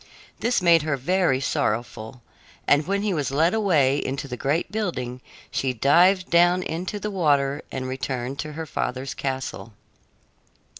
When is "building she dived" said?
4.71-6.31